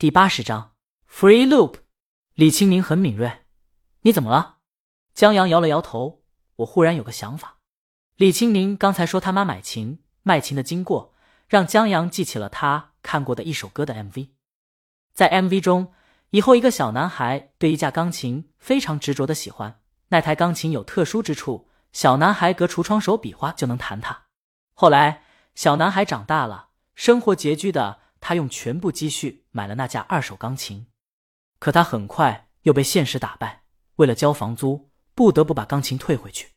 [0.00, 0.76] 第八十章
[1.10, 1.78] Free Loop。
[2.34, 3.40] 李清宁很敏锐，
[4.02, 4.58] 你怎么了？
[5.12, 6.22] 江阳摇了摇头。
[6.58, 7.58] 我忽然有个想法。
[8.14, 11.14] 李清宁刚才说他妈买琴卖琴的经过，
[11.48, 14.28] 让江阳记起了他看过的一首歌的 MV。
[15.12, 15.92] 在 MV 中，
[16.30, 19.80] 以后一个小男孩对一架钢琴非常执着的喜欢。
[20.10, 24.26] 那台钢琴有特殊之处，小男孩隔橱窗手比划就能弹它。
[24.74, 25.24] 后来，
[25.56, 27.98] 小男孩长大了，生活拮据的
[28.28, 30.88] 他用全部积蓄买了那架二手钢琴。
[31.58, 33.62] 可他很快又被现实打败，
[33.96, 36.50] 为了交房租，不得不把钢琴退回去。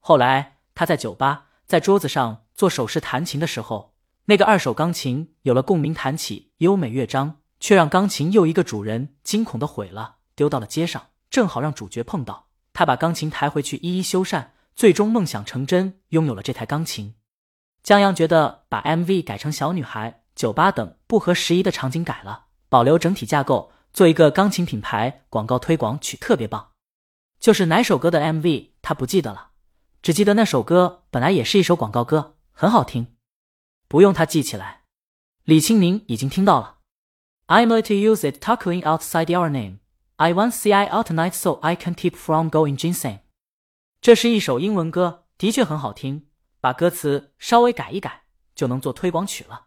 [0.00, 12.48] 后来，他在酒吧在桌子上做手势弹琴的时候，那个二手钢琴有了共鸣，弹起优美乐章，却让钢琴又一个主人惊恐的毁了，丢到了街上，正好让主角碰到。
[12.72, 17.14] 他把钢琴抬回去，一一修缮，最终梦想成真，拥有了这台钢琴。
[17.84, 26.72] 江阳觉得把 MV 改成小女孩、酒吧等不合时宜的场景改了，保留整体架构，做一个钢琴品牌广告推广曲，特别棒。
[27.38, 29.52] 就是哪首歌的 MV 他不记得了，
[30.02, 33.14] 只记得那首歌本来也是一首广告歌，很好听。
[33.86, 34.82] 不用他记起来，
[35.44, 36.78] 李青宁已经听到了。
[37.46, 39.78] I'm going to use it talking outside your name.
[40.16, 43.20] I want see I out tonight so I can keep from going insane。
[44.00, 46.26] 这是一首英文歌，的确很好听。
[46.60, 48.22] 把歌词稍微改一改，
[48.56, 49.66] 就能做推广曲了。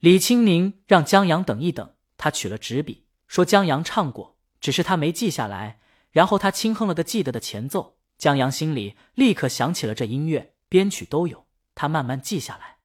[0.00, 5.80] 李青宁让江阳等一等，他取了纸笔，说江阳唱过，只是他没记下来。
[6.10, 12.78] 然后他轻哼了个记得的前奏，江阳心里立刻想起了这音乐，编曲都有，他慢慢记下来。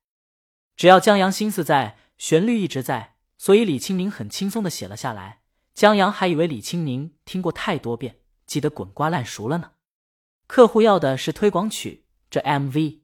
[0.75, 5.41] 只要江阳心思在，旋律一直在，所以李青宁很轻松的写了下来。
[5.73, 9.71] 江阳还以为李青宁听过太多遍，记得滚瓜烂熟了呢。
[10.47, 13.01] 客户要的是推广曲，这 MV，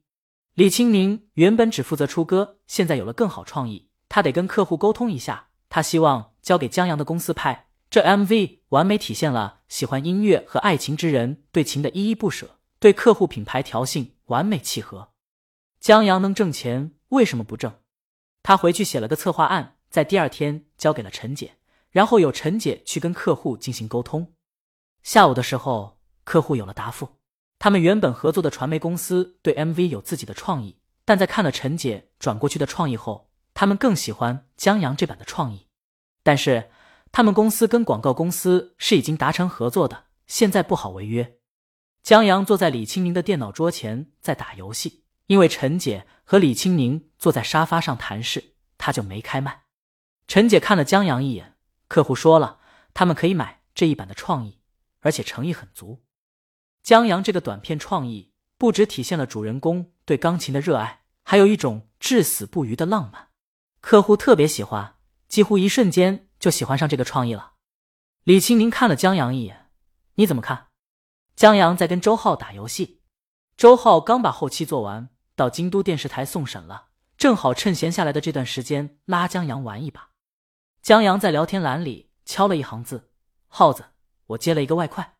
[0.52, 5.48] 李青宁原本只负责出歌，现在有了更好创意，他得跟客户沟通一下。
[5.68, 15.10] 他希望交给江阳的公司拍，这 MV 完美体现了喜欢音乐和爱情之人对情的依依不舍，对客户品牌调性完美契合。
[15.78, 17.74] 江阳能挣钱，为什么不挣？
[18.42, 21.56] 他回去写了个策划案，在第二天交给了陈姐。
[21.90, 24.34] 然后由陈姐去跟客户进行沟通。
[25.02, 27.16] 下午的时候，客户有了答复。
[27.58, 33.27] 他们原本合作的传媒公司对 MV 有自己的创意，但在看了陈姐转过去的创意后，
[33.58, 35.66] 他们更喜欢江阳这版的创意。
[36.22, 36.70] 但是
[37.10, 41.38] 他们公司跟广告公司是已经达成合作的，现在不好违约。
[42.04, 49.64] 江阳坐在李青宁的电脑桌前在打游戏，因为陈姐和李青宁坐在沙发上谈事，他就没开麦。
[50.28, 51.56] 陈姐看了江阳一眼。
[51.88, 52.60] 客户说了，
[52.94, 54.60] 他们可以买这一版的创意，
[55.00, 56.04] 而且诚意很足。
[56.84, 63.27] 江阳这个短片创意不只体现了主人公对钢琴的热爱，还有一种至死不渝的浪漫。
[63.88, 64.96] 客户特别喜欢，
[65.28, 67.54] 几乎一瞬间就喜欢上这个创意了。
[68.22, 69.70] 李青宁看了江阳一眼，
[70.16, 70.66] 你怎么看？
[71.34, 73.00] 江阳在跟周浩打游戏，
[73.56, 80.10] 周浩刚把后期做完，到京都电视台送审了，正好趁闲下来的这段时间拉江阳玩一把。
[80.82, 83.10] 江阳在聊天栏里敲了一行字
[83.48, 83.86] ：“耗子，
[84.26, 85.16] 我接了一个外快，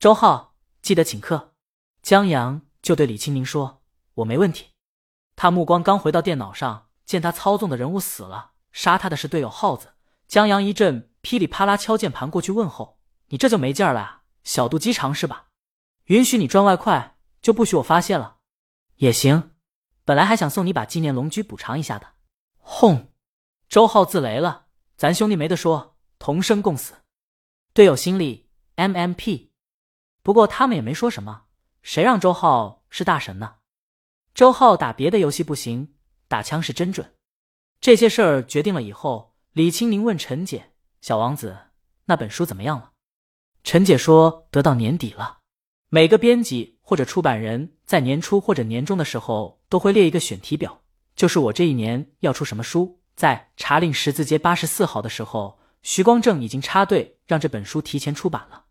[0.00, 1.54] 周浩记得请客。”
[2.02, 3.84] 江阳就对李青宁说
[4.14, 4.70] ：“我没问题。”
[5.36, 9.94] 他目光刚回到电脑上，见他操纵的人物死了，杀他的是队友耗子。
[10.26, 14.22] 江阳一阵噼里啪啦敲键盘过去问候：“你这就没劲儿了啊？
[14.44, 15.46] 小肚鸡肠是吧？
[16.04, 18.36] 允许你赚外快，就不许我发泄了？
[18.96, 19.52] 也行，
[20.04, 22.08] 本来还想送你把纪念龙驹补偿一下的。”
[22.60, 23.10] 轰！
[23.70, 24.66] 周浩自雷了。
[24.98, 26.92] 咱兄弟没得说，同生共死，
[27.72, 29.50] 队友心里 M M P。
[30.22, 31.44] 不过他们也没说什么，
[31.80, 33.54] 谁让周浩是大神呢？
[34.34, 35.94] 周浩打别的游戏不行，
[36.28, 37.14] 打枪是真准。
[37.80, 41.56] 这些事儿决定了以后，李青宁问陈姐：“小王子，
[42.04, 42.92] 那本书怎么样了？”
[43.64, 45.38] 陈姐说：“得到年底了。
[45.88, 50.82] 每个编辑或者出版人在年初或者年终的时候都会列一个选题表，
[51.16, 58.66] 就是我这一年要出什么书。”在查令十字街八十四号的时候，徐光正已经插队让这本书提前出版了。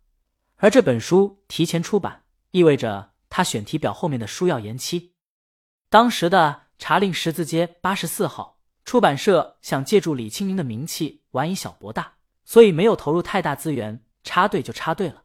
[0.56, 5.12] 而这本书提前出版，意味着他选题表后面的书要延期。
[5.90, 12.14] 当时的查令十字街八十四号出版社想借助李青宁的名气玩以小博大，
[12.46, 15.24] 所以没有投入太大资源，插队就插队了。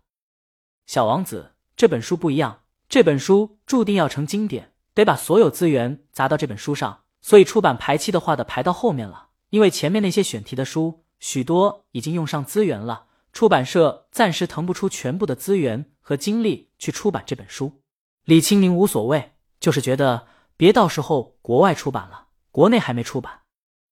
[0.87, 7.03] 小王子这本书不一样，这本书注定要成经典，得把所有资源砸到这本书上。
[7.21, 17.81] 所以出版排期的话的排到后面了，因为前面那些选题的书许多已经用上资源了，出版社暂时腾不出全部的资源和精力去出版这本书。
[18.25, 20.27] 李青宁无所谓，就是觉得
[20.57, 23.41] 别到时候国外出版了，国内还没出版。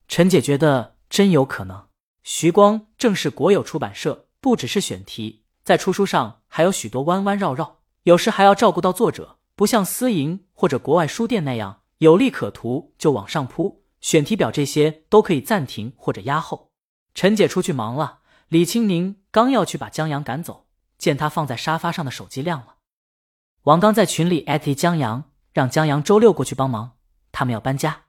[0.08, 1.88] 陈姐觉得真有可能。
[2.22, 16.70] 徐光正是国有出版社，不只是选题，在出书上还有许多弯弯绕绕，有时还要照顾到作者，不像私营或者国外书店那样有利可图就往上扑，选题表这些都可以暂停或者压后。
[17.14, 20.66] 陈姐出去忙了，李青宁刚要去把江阳赶走，
[20.98, 22.76] 见他放在沙发上的手机亮了。
[23.64, 26.96] 王刚在群里艾特江阳，让江阳周六过去帮忙，
[27.32, 28.04] 他们要搬家。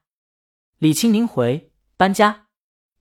[0.77, 2.47] 李青宁回搬家。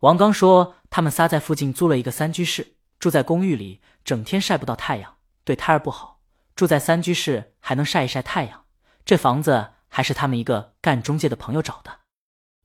[0.00, 6.22] 王刚说他们仨在附近租了一个三居室，住在公寓里，整天晒不到太阳，对胎儿不好。
[6.56, 8.64] 住在三居室还能晒一晒太阳，
[9.04, 12.00] 这房子还是他们一个干中介的朋友找的。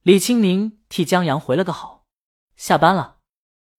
[0.01, 2.05] 李青宁替江阳回了个好，
[2.55, 3.17] 下班了。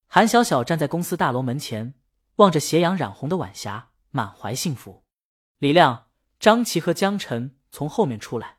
[0.06, 1.94] 韩小小站在公司大楼门前，
[2.36, 5.04] 望着斜阳染红的晚霞，满怀幸福。
[5.58, 6.06] 李亮、
[6.38, 8.56] 张琪和江晨从后面出来，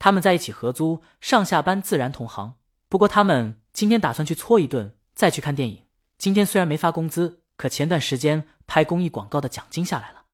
[0.00, 2.58] 他们在一起合租，上下班自然同行。
[2.88, 5.86] 不过他们今天打算去搓一顿，再去看电影。
[6.18, 10.24] 今天虽然没发工资，可前段时间拍公益广告的奖金下来了。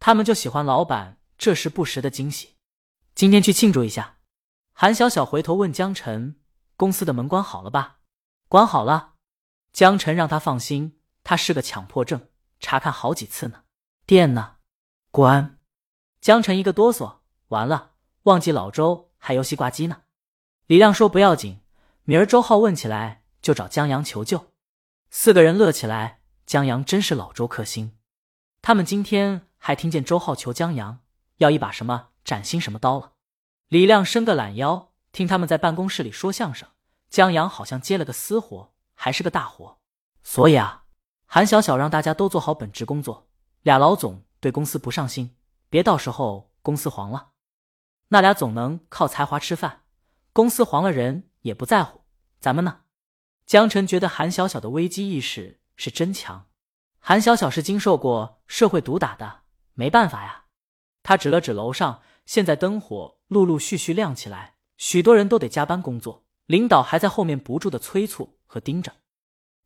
[0.00, 2.54] 他们就喜欢老板这时不时的惊喜。
[3.14, 4.16] 今天去庆祝一下。
[4.72, 6.36] 韩小小回头问江晨
[6.78, 7.98] ：“公司的门关好了吧
[8.48, 9.16] ？”“关好了。”
[9.74, 12.28] 江晨让他放心，他是个强迫症，
[12.60, 13.64] 查看好几次呢。
[14.06, 14.56] 店呢？
[15.10, 15.58] 关。
[16.22, 17.92] 江晨一个哆嗦，完了，
[18.24, 20.02] 忘记老周还游戏挂机呢。
[20.66, 21.60] 李亮说不要紧。
[22.04, 24.46] 明儿周浩问起来，就找江阳求救。
[25.10, 26.20] 四个人乐起来。
[26.46, 27.92] 江阳真是老周克星。
[28.62, 31.00] 他们今天还听见周浩求江阳
[31.36, 33.12] 要一把什么崭新什么刀了。
[33.68, 36.66] 李亮伸个懒腰，听他们在办公室里说相声。
[37.10, 39.78] 江阳好像接了个私活，还是个大活。
[40.22, 40.84] 所以啊，
[41.26, 43.28] 韩小小让大家都做好本职工作。
[43.60, 45.36] 俩老总对公司不上心，
[45.68, 47.32] 别到时候公司黄了。
[48.08, 49.82] 那俩总能靠才华吃饭，
[50.32, 51.24] 公司黄了人。
[51.42, 52.02] 也不在乎，
[52.40, 52.80] 咱们呢？
[53.46, 56.48] 江晨觉得韩小小的危机意识是真强。
[56.98, 59.42] 韩小小是经受过社会毒打的，
[59.74, 60.46] 没办法呀。
[61.04, 68.96] 他指了指楼上，现在灯火陆陆续续亮起来，许多人都得加班工作，领导还在后面不住的催促和盯着。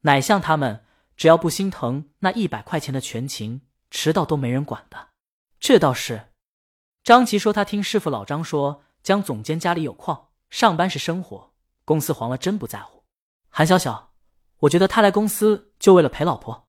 [0.02, 0.84] 哪像他们，
[1.16, 5.08] 只要不心疼那一百块钱的全勤，迟到都没人管的。
[5.58, 6.31] 这倒是。
[7.04, 11.52] 张琪说他听师傅老张说，江总监家里有矿，上班是生活。
[11.84, 13.02] 公司黄了，真不在乎。
[13.48, 14.12] 韩小小，
[14.60, 16.68] 我觉得他来公司就为了陪老婆。